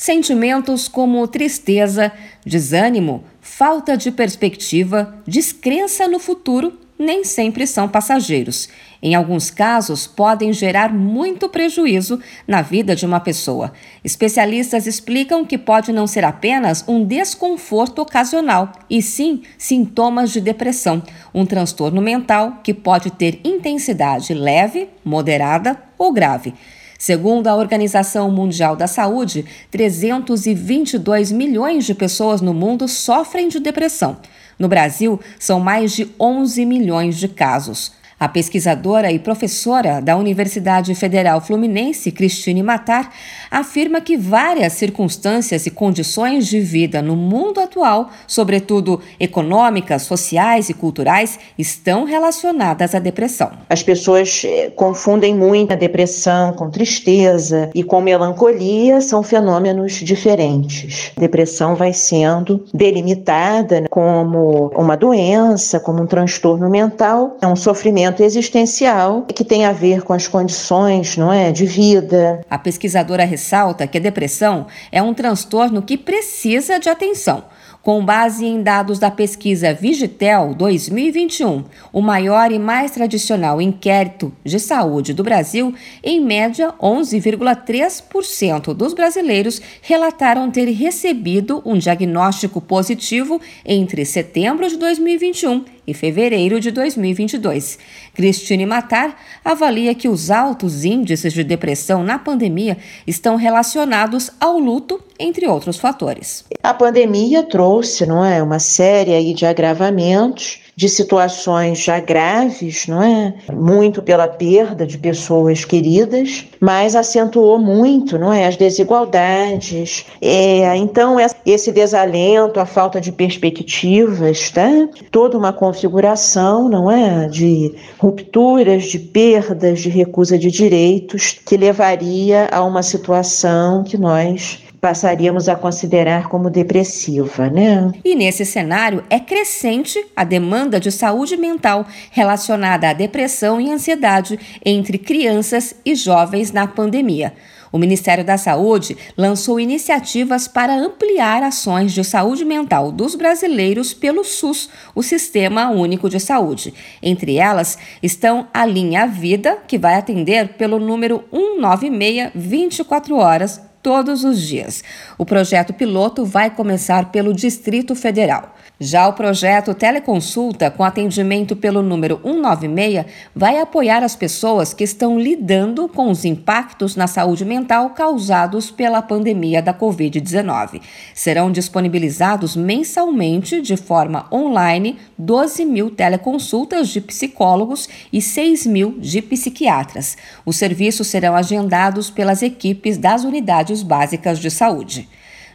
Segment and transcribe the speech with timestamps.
[0.00, 2.10] Sentimentos como tristeza,
[2.42, 8.70] desânimo, falta de perspectiva, descrença no futuro nem sempre são passageiros.
[9.02, 12.18] Em alguns casos, podem gerar muito prejuízo
[12.48, 13.74] na vida de uma pessoa.
[14.02, 21.02] Especialistas explicam que pode não ser apenas um desconforto ocasional, e sim sintomas de depressão,
[21.34, 26.54] um transtorno mental que pode ter intensidade leve, moderada ou grave.
[27.00, 34.18] Segundo a Organização Mundial da Saúde, 322 milhões de pessoas no mundo sofrem de depressão.
[34.58, 37.92] No Brasil, são mais de 11 milhões de casos.
[38.20, 43.14] A pesquisadora e professora da Universidade Federal Fluminense, Cristine Matar,
[43.50, 50.74] afirma que várias circunstâncias e condições de vida no mundo atual, sobretudo econômicas, sociais e
[50.74, 53.52] culturais, estão relacionadas à depressão.
[53.70, 61.10] As pessoas eh, confundem muito a depressão com tristeza e com melancolia, são fenômenos diferentes.
[61.16, 68.09] A depressão vai sendo delimitada como uma doença, como um transtorno mental, é um sofrimento
[68.18, 72.44] existencial que tem a ver com as condições, não é, de vida.
[72.50, 77.44] A pesquisadora ressalta que a depressão é um transtorno que precisa de atenção
[77.82, 84.60] com base em dados da pesquisa Vigitel 2021, o maior e mais tradicional inquérito de
[84.60, 94.04] saúde do Brasil, em média, 11,3% dos brasileiros relataram ter recebido um diagnóstico positivo entre
[94.04, 97.78] setembro de 2021 e fevereiro de 2022.
[98.14, 105.02] Cristine Matar avalia que os altos índices de depressão na pandemia estão relacionados ao luto,
[105.18, 106.44] entre outros fatores.
[106.62, 113.34] A pandemia trouxe, não é, uma série de agravamentos de situações já graves, não é?
[113.52, 118.46] Muito pela perda de pessoas queridas, mas acentuou muito, não é?
[118.46, 120.06] As desigualdades.
[120.20, 124.70] É, então, esse desalento, a falta de perspectivas, tá?
[125.10, 127.28] Toda uma configuração, não é?
[127.28, 134.62] De rupturas, de perdas, de recusa de direitos, que levaria a uma situação que nós
[134.80, 137.92] passaríamos a considerar como depressiva, né?
[138.04, 144.38] E nesse cenário é crescente a demanda de saúde mental relacionada à depressão e ansiedade
[144.64, 147.34] entre crianças e jovens na pandemia.
[147.72, 154.24] O Ministério da Saúde lançou iniciativas para ampliar ações de saúde mental dos brasileiros pelo
[154.24, 156.74] SUS, o Sistema Único de Saúde.
[157.00, 164.24] Entre elas estão a Linha Vida, que vai atender pelo número 196 24 horas todos
[164.24, 164.82] os dias.
[165.16, 168.54] O projeto piloto vai começar pelo Distrito Federal.
[168.82, 173.04] Já o projeto Teleconsulta, com atendimento pelo número 196,
[173.36, 179.02] vai apoiar as pessoas que estão lidando com os impactos na saúde mental causados pela
[179.02, 180.80] pandemia da Covid-19.
[181.14, 189.20] Serão disponibilizados mensalmente, de forma online, 12 mil teleconsultas de psicólogos e 6 mil de
[189.20, 190.16] psiquiatras.
[190.46, 193.24] Os serviços serão agendados pelas equipes das
[193.70, 195.08] unidades básicas de saúde.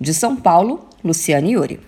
[0.00, 1.80] De São Paulo, Luciane Yuri.